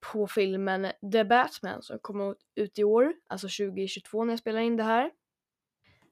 [0.00, 4.76] på filmen The Batman som kommer ut i år, alltså 2022 när jag spelar in
[4.76, 5.10] det här.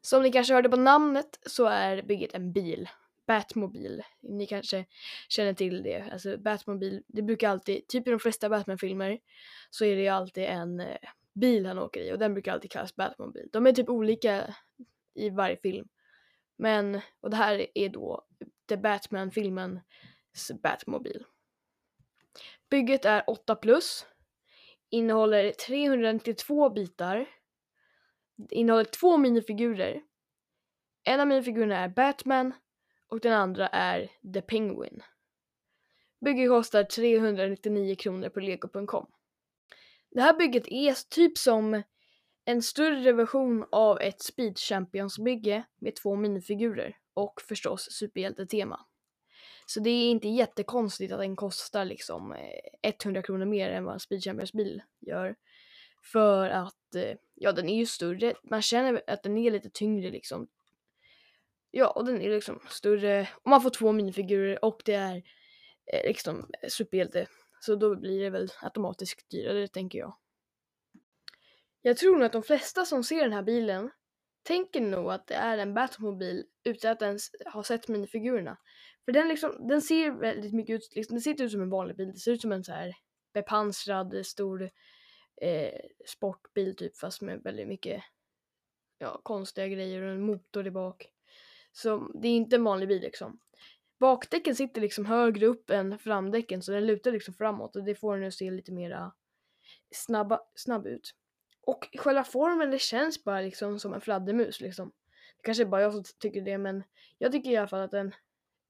[0.01, 2.89] Som ni kanske hörde på namnet så är bygget en bil.
[3.27, 4.03] Batmobil.
[4.21, 4.85] Ni kanske
[5.29, 6.09] känner till det.
[6.13, 9.19] Alltså Batmobil, det brukar alltid, typ i de flesta Batman-filmer
[9.71, 10.97] så är det ju alltid en eh,
[11.35, 13.49] bil han åker i och den brukar alltid kallas Batmobil.
[13.53, 14.55] De är typ olika
[15.15, 15.89] i varje film.
[16.57, 18.25] Men, och det här är då
[18.73, 19.83] efter Batman-filmens
[20.63, 21.25] Batmobil.
[22.71, 24.07] Bygget är 8 plus.
[24.91, 27.27] Innehåller 392 bitar.
[28.51, 30.03] Innehåller två minifigurer.
[31.05, 32.55] En av minifigurerna är Batman
[33.09, 35.03] och den andra är The Penguin.
[36.21, 39.07] Bygget kostar 399 kronor på lego.com.
[40.11, 41.83] Det här bygget är typ som
[42.45, 48.81] en större version av ett Speed Champions bygge med två minifigurer och förstås superhjältetema.
[49.67, 53.95] Så det är inte jättekonstigt att den kostar liksom eh, 100 kronor mer än vad
[53.95, 55.37] en Speed Champions bil gör.
[56.03, 60.11] För att, eh, ja den är ju större, man känner att den är lite tyngre
[60.11, 60.49] liksom.
[61.71, 65.17] Ja, och den är liksom större och man får två minifigurer och det är
[65.87, 67.27] eh, liksom superhjälte.
[67.61, 70.17] Så då blir det väl automatiskt dyrare tänker jag.
[71.83, 73.91] Jag tror nog att de flesta som ser den här bilen
[74.43, 78.59] tänker nog att det är en Batmobil utan att ens ha sett minifigurerna.
[79.05, 81.71] För den liksom, den ser väldigt mycket ut, liksom, den ser inte ut som en
[81.71, 82.95] vanlig bil, det ser ut som en så här
[83.35, 84.71] bepansrad stor
[85.41, 88.03] eh, sportbil typ fast med väldigt mycket
[88.99, 91.09] ja, konstiga grejer och en motor i bak.
[91.73, 93.41] Så det är inte en vanlig bil liksom.
[93.99, 98.17] Bakdäcken sitter liksom högre upp än framdäcken så den lutar liksom framåt och det får
[98.17, 99.13] den att se lite mera
[99.91, 101.15] snabba, snabb ut.
[101.67, 104.93] Och själva formen det känns bara liksom som en fladdermus liksom.
[105.37, 106.85] Det kanske är bara jag som tycker det men
[107.19, 108.07] jag tycker i alla fall att den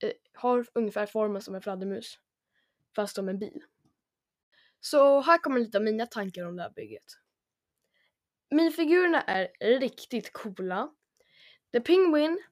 [0.03, 2.19] eh, har ungefär formen som en fladdermus.
[2.97, 3.63] Fast som en bil.
[4.81, 7.05] Så här kommer lite av mina tankar om det här bygget.
[8.51, 10.95] Minifigurerna är riktigt coola.
[11.73, 12.43] The Penguin,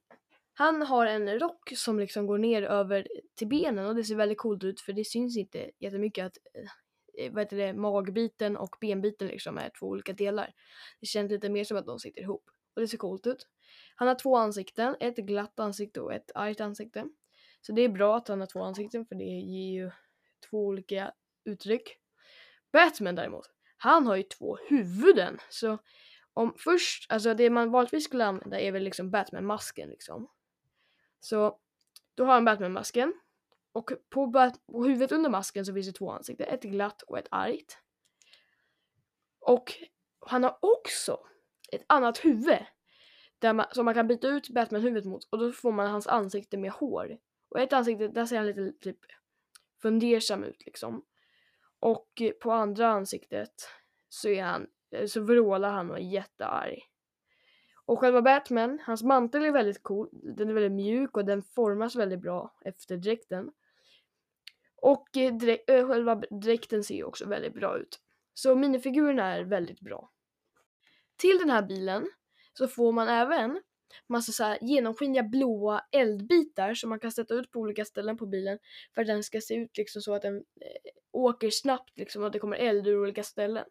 [0.53, 4.37] han har en rock som liksom går ner över till benen och det ser väldigt
[4.37, 6.69] coolt ut för det syns inte jättemycket att eh,
[7.25, 10.53] Eh, vad heter det, magbiten och benbiten liksom är två olika delar.
[10.99, 13.47] Det känns lite mer som att de sitter ihop och det ser coolt ut.
[13.95, 17.05] Han har två ansikten, ett glatt ansikte och ett argt ansikte.
[17.61, 19.91] Så det är bra att han har två ansikten för det ger ju
[20.49, 21.13] två olika
[21.45, 21.97] uttryck.
[22.73, 23.45] Batman däremot,
[23.77, 25.37] han har ju två huvuden.
[25.49, 25.77] Så
[26.33, 30.29] om först, alltså det man vanligtvis skulle använda är väl liksom Batman-masken liksom.
[31.19, 31.59] Så
[32.15, 33.13] då har han Batman-masken
[33.71, 37.27] och på, på huvudet under masken så finns det två ansikten, ett glatt och ett
[37.31, 37.77] argt.
[39.39, 39.73] Och
[40.19, 41.19] han har också
[41.71, 42.65] ett annat huvud
[43.39, 46.57] där man, som man kan byta ut Batman-huvudet mot och då får man hans ansikte
[46.57, 47.17] med hår.
[47.49, 48.99] Och ett ansikte, där ser han lite typ
[49.81, 51.05] fundersam ut liksom.
[51.79, 53.53] Och på andra ansiktet
[54.09, 54.67] så är han,
[55.07, 56.87] så vrålar han och är jättearg.
[57.85, 61.95] Och själva Batman, hans mantel är väldigt cool, den är väldigt mjuk och den formas
[61.95, 63.51] väldigt bra efter dräkten.
[64.81, 67.99] Och direk eh, själva dräkten ser ju också väldigt bra ut.
[68.33, 70.11] Så minifigurerna är väldigt bra.
[71.17, 72.09] Till den här bilen
[72.53, 73.61] så får man även
[74.09, 78.25] massa så här genomskinliga blåa eldbitar som man kan sätta ut på olika ställen på
[78.25, 78.59] bilen
[78.95, 82.27] för att den ska se ut liksom så att den eh, åker snabbt liksom och
[82.27, 83.65] att det kommer eld ur olika ställen.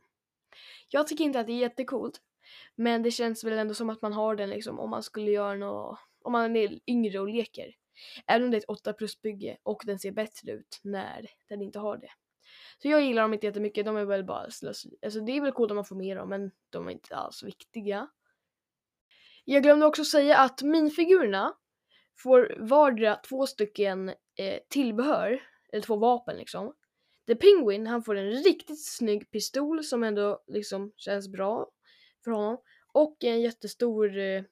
[0.89, 2.21] Jag tycker inte att det är jättecoolt
[2.75, 5.55] men det känns väl ändå som att man har den liksom om man skulle göra
[5.55, 7.75] något, om man är yngre och leker.
[8.27, 11.63] Även om det är ett 8 plus bygge och den ser bättre ut när den
[11.63, 12.11] inte har det.
[12.83, 14.97] Så jag gillar dem inte jättemycket, de är väl bara slöseri.
[15.03, 17.43] Alltså det är väl coolt om man får med dem men de är inte alls
[17.43, 18.09] viktiga.
[19.45, 21.55] Jag glömde också säga att minfigurerna
[22.19, 25.43] får vardera två stycken eh, tillbehör,
[25.73, 26.75] eller två vapen liksom.
[27.27, 31.71] The Penguin, han får en riktigt snygg pistol som ändå liksom känns bra
[32.25, 32.59] för honom.
[32.93, 34.45] Och en jättestor, eh,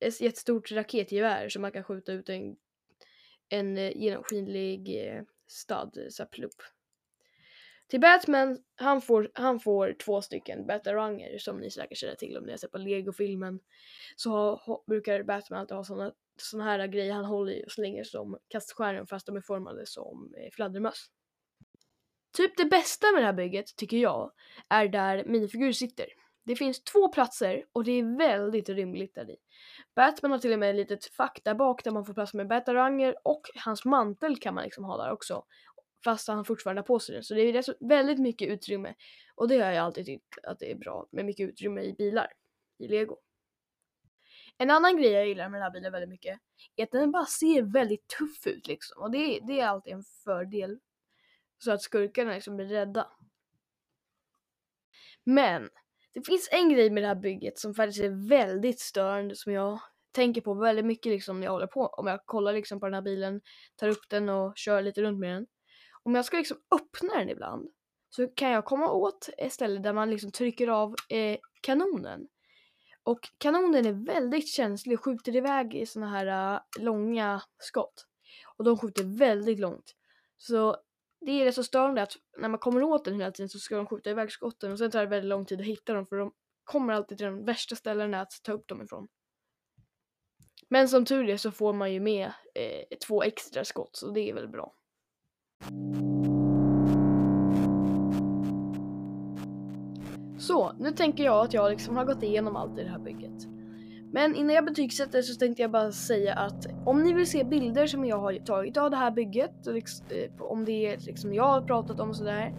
[0.00, 2.56] ett jättestort raketgevär som man kan skjuta ut en
[3.48, 6.62] en eh, genomskinlig eh, stad, eh, så plupp.
[7.88, 12.44] Till Batman, han får, han får två stycken bataranger som ni säkert känner till om
[12.44, 13.60] ni har sett på Lego-filmen.
[14.16, 17.72] Så ha, ha, brukar Batman alltid ha sådana såna här grejer han håller i och
[17.72, 21.06] slänger som kaststjärnor fast de är formade som eh, fladdermöss.
[22.36, 24.32] Typ det bästa med det här bygget tycker jag
[24.68, 26.06] är där minifigurer sitter.
[26.46, 29.36] Det finns två platser och det är väldigt rymligt där i.
[29.94, 32.48] Batman har till och med ett litet fack där bak där man får plats med
[32.48, 35.44] bataranger och hans mantel kan man liksom ha där också.
[36.04, 37.24] Fast han fortfarande har på sig den.
[37.24, 38.94] Så det är väldigt mycket utrymme.
[39.34, 42.32] Och det har jag alltid tyckt att det är bra med mycket utrymme i bilar.
[42.78, 43.16] I lego.
[44.58, 46.40] En annan grej jag gillar med den här bilen väldigt mycket
[46.76, 49.02] är att den bara ser väldigt tuff ut liksom.
[49.02, 50.78] Och det, det är alltid en fördel.
[51.58, 53.10] Så att skurkarna liksom blir rädda.
[55.24, 55.70] Men
[56.16, 59.80] det finns en grej med det här bygget som faktiskt är väldigt störande som jag
[60.12, 61.86] tänker på väldigt mycket liksom när jag håller på.
[61.86, 63.40] Om jag kollar liksom på den här bilen,
[63.76, 65.46] tar upp den och kör lite runt med den.
[66.02, 67.68] Om jag ska liksom öppna den ibland
[68.10, 72.28] så kan jag komma åt ett ställe där man liksom trycker av eh, kanonen.
[73.02, 78.06] Och kanonen är väldigt känslig och skjuter iväg i såna här uh, långa skott.
[78.56, 79.94] Och de skjuter väldigt långt.
[80.36, 80.76] Så
[81.26, 83.76] det är rätt så störande att när man kommer åt den hela tiden så ska
[83.76, 86.16] de skjuta iväg skotten och sen tar det väldigt lång tid att hitta dem för
[86.16, 86.32] de
[86.64, 89.08] kommer alltid till de värsta ställena att ta upp dem ifrån.
[90.68, 94.30] Men som tur är så får man ju med eh, två extra skott så det
[94.30, 94.74] är väl bra.
[100.38, 103.55] Så, nu tänker jag att jag liksom har gått igenom allt i det här bygget.
[104.12, 107.86] Men innan jag betygsätter så tänkte jag bara säga att om ni vill se bilder
[107.86, 109.72] som jag har tagit av det här bygget, eh,
[110.38, 112.54] om det är liksom jag har pratat om sådär,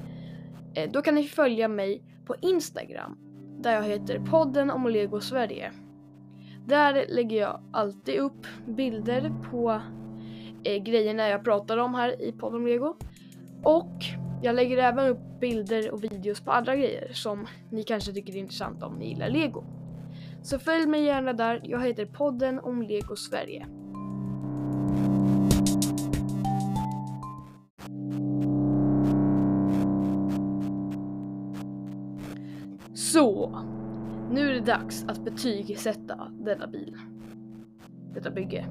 [0.73, 3.17] eh, då kan ni följa mig på Instagram
[3.59, 5.71] där jag heter podden om Lego Sverige.
[6.65, 9.81] Där lägger jag alltid upp bilder på
[10.63, 12.95] eh, grejerna jag pratar om här i podden om Lego.
[13.63, 14.03] Och
[14.43, 18.37] jag lägger även upp bilder och videos på andra grejer som ni kanske tycker är
[18.37, 19.76] intressant om ni gillar Lego.
[20.47, 21.61] Så följ mig gärna där.
[21.63, 23.67] Jag heter podden om Lego Sverige.
[32.93, 33.59] Så,
[34.31, 36.97] nu är det dags att betygsätta denna bil.
[38.13, 38.65] Detta bygge.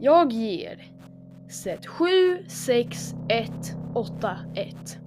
[0.00, 0.84] Jag ger
[1.48, 2.06] set 7,
[2.48, 3.50] 6, 1,
[3.94, 4.98] 8, 1.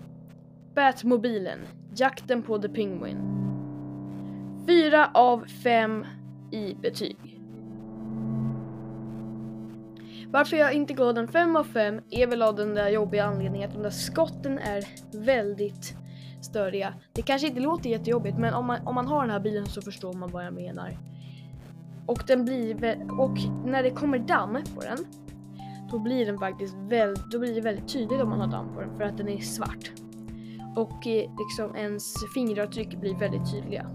[0.75, 1.59] Batmobilen,
[1.95, 3.44] jakten på The Penguin.
[4.67, 6.05] 4 av 5
[6.51, 7.17] i betyg.
[10.31, 13.69] Varför jag inte gav den 5 av 5 är väl av den där jobbiga anledningen
[13.69, 15.97] att de där skotten är väldigt
[16.41, 16.93] störiga.
[17.13, 19.81] Det kanske inte låter jättejobbigt men om man, om man har den här bilen så
[19.81, 20.97] förstår man vad jag menar.
[22.05, 22.75] Och den blir
[23.19, 24.97] och när det kommer damm på den
[25.91, 28.81] då blir den faktiskt väldigt, då blir det väldigt tydligt om man har damm på
[28.81, 29.91] den för att den är svart.
[30.75, 33.87] Och eh, liksom ens fingeravtryck blir väldigt tydliga.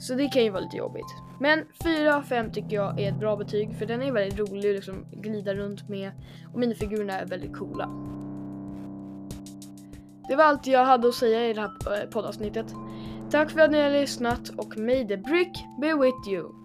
[0.00, 1.14] Så det kan ju vara lite jobbigt.
[1.40, 4.68] Men 4 av 5 tycker jag är ett bra betyg för den är väldigt rolig
[4.68, 6.12] att liksom glida runt med
[6.52, 7.90] och minifigurerna är väldigt coola.
[10.28, 12.66] Det var allt jag hade att säga i det här eh, poddavsnittet.
[13.30, 16.59] Tack för att ni har lyssnat och may the brick be with you.